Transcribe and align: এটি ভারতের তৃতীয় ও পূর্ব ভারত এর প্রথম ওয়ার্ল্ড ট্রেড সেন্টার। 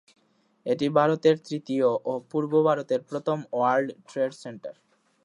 এটি 0.65 0.87
ভারতের 0.97 1.35
তৃতীয় 1.47 1.87
ও 2.03 2.13
পূর্ব 2.31 2.51
ভারত 2.67 2.87
এর 2.95 3.01
প্রথম 3.09 3.37
ওয়ার্ল্ড 3.53 3.89
ট্রেড 4.09 4.31
সেন্টার। 4.43 4.73